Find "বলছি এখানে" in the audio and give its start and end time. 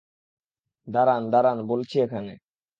1.69-2.33